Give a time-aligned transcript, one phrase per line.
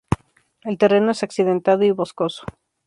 [0.63, 2.43] El terreno es accidentado y boscoso.